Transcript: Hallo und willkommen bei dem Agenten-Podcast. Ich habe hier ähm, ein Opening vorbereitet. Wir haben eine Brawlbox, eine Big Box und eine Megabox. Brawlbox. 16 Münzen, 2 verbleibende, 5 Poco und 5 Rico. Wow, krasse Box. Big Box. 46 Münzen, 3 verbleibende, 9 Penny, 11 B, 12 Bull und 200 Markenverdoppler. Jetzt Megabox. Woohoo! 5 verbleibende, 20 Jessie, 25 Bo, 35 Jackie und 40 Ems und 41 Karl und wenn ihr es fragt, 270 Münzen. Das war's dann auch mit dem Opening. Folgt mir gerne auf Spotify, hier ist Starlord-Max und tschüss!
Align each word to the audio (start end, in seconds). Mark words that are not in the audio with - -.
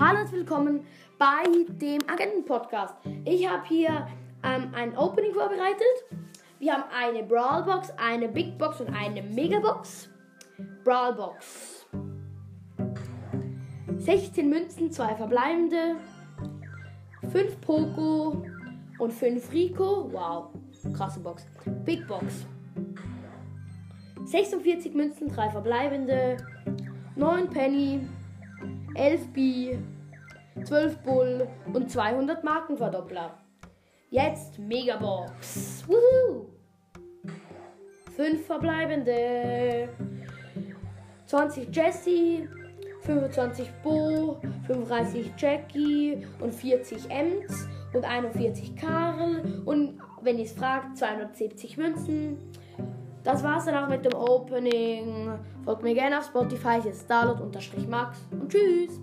Hallo 0.00 0.20
und 0.20 0.30
willkommen 0.30 0.86
bei 1.18 1.42
dem 1.66 2.00
Agenten-Podcast. 2.08 2.94
Ich 3.24 3.48
habe 3.48 3.66
hier 3.66 4.06
ähm, 4.44 4.70
ein 4.72 4.96
Opening 4.96 5.32
vorbereitet. 5.34 5.82
Wir 6.60 6.74
haben 6.74 6.84
eine 6.96 7.24
Brawlbox, 7.24 7.90
eine 7.96 8.28
Big 8.28 8.56
Box 8.58 8.80
und 8.80 8.94
eine 8.94 9.22
Megabox. 9.22 10.08
Brawlbox. 10.84 11.88
16 13.96 14.48
Münzen, 14.48 14.92
2 14.92 15.16
verbleibende, 15.16 15.96
5 17.32 17.60
Poco 17.60 18.46
und 19.00 19.12
5 19.12 19.52
Rico. 19.52 20.12
Wow, 20.12 20.50
krasse 20.96 21.18
Box. 21.18 21.44
Big 21.84 22.06
Box. 22.06 22.46
46 24.26 24.94
Münzen, 24.94 25.26
3 25.26 25.50
verbleibende, 25.50 26.36
9 27.16 27.50
Penny, 27.50 28.06
11 28.94 29.32
B, 29.32 29.78
12 30.64 30.98
Bull 30.98 31.48
und 31.72 31.90
200 31.90 32.44
Markenverdoppler. 32.44 33.38
Jetzt 34.10 34.58
Megabox. 34.58 35.84
Woohoo! 35.86 36.46
5 38.16 38.46
verbleibende, 38.46 39.88
20 41.26 41.74
Jessie, 41.74 42.48
25 43.02 43.70
Bo, 43.82 44.40
35 44.66 45.32
Jackie 45.36 46.26
und 46.40 46.52
40 46.52 47.10
Ems 47.10 47.68
und 47.94 48.04
41 48.04 48.74
Karl 48.76 49.62
und 49.64 50.00
wenn 50.22 50.38
ihr 50.38 50.44
es 50.44 50.52
fragt, 50.52 50.98
270 50.98 51.76
Münzen. 51.76 52.38
Das 53.22 53.44
war's 53.44 53.66
dann 53.66 53.76
auch 53.76 53.88
mit 53.88 54.04
dem 54.04 54.14
Opening. 54.14 55.38
Folgt 55.64 55.82
mir 55.82 55.94
gerne 55.94 56.18
auf 56.18 56.24
Spotify, 56.24 56.80
hier 56.82 56.90
ist 56.90 57.04
Starlord-Max 57.04 58.26
und 58.32 58.50
tschüss! 58.50 59.00